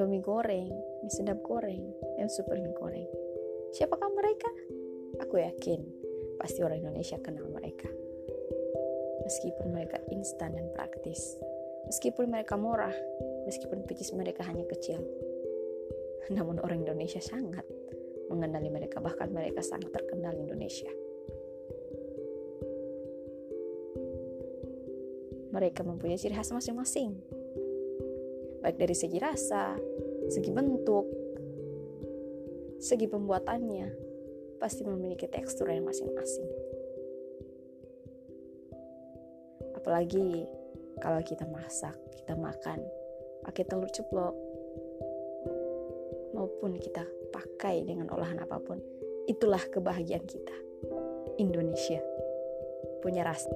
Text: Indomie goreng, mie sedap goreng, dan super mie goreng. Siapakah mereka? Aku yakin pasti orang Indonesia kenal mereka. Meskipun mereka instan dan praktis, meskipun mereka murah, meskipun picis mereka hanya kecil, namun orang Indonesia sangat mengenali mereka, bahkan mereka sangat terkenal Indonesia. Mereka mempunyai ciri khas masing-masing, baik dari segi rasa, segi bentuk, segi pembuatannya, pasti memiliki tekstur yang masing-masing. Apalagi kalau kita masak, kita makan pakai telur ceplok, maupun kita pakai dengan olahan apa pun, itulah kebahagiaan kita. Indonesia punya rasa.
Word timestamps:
Indomie 0.00 0.24
goreng, 0.24 0.72
mie 1.04 1.12
sedap 1.12 1.44
goreng, 1.44 1.84
dan 2.16 2.32
super 2.32 2.56
mie 2.56 2.72
goreng. 2.72 3.04
Siapakah 3.76 4.08
mereka? 4.16 4.48
Aku 5.20 5.36
yakin 5.36 5.84
pasti 6.40 6.64
orang 6.64 6.80
Indonesia 6.80 7.20
kenal 7.20 7.44
mereka. 7.52 7.84
Meskipun 9.28 9.76
mereka 9.76 10.00
instan 10.08 10.56
dan 10.56 10.72
praktis, 10.72 11.36
meskipun 11.84 12.32
mereka 12.32 12.56
murah, 12.56 12.96
meskipun 13.44 13.84
picis 13.84 14.16
mereka 14.16 14.40
hanya 14.48 14.64
kecil, 14.72 15.04
namun 16.32 16.64
orang 16.64 16.80
Indonesia 16.80 17.20
sangat 17.20 17.68
mengenali 18.32 18.72
mereka, 18.72 19.04
bahkan 19.04 19.28
mereka 19.28 19.60
sangat 19.60 19.92
terkenal 19.92 20.32
Indonesia. 20.32 20.88
Mereka 25.52 25.84
mempunyai 25.84 26.16
ciri 26.16 26.32
khas 26.32 26.56
masing-masing, 26.56 27.20
baik 28.60 28.76
dari 28.76 28.96
segi 28.96 29.16
rasa, 29.16 29.76
segi 30.28 30.50
bentuk, 30.52 31.06
segi 32.80 33.08
pembuatannya, 33.08 33.88
pasti 34.60 34.84
memiliki 34.84 35.28
tekstur 35.28 35.68
yang 35.72 35.88
masing-masing. 35.88 36.48
Apalagi 39.76 40.44
kalau 41.00 41.24
kita 41.24 41.48
masak, 41.48 41.96
kita 42.20 42.36
makan 42.36 42.84
pakai 43.44 43.64
telur 43.64 43.88
ceplok, 43.88 44.36
maupun 46.36 46.76
kita 46.76 47.04
pakai 47.32 47.84
dengan 47.84 48.12
olahan 48.12 48.40
apa 48.44 48.60
pun, 48.60 48.76
itulah 49.24 49.60
kebahagiaan 49.72 50.24
kita. 50.28 50.56
Indonesia 51.40 52.04
punya 53.00 53.24
rasa. 53.24 53.48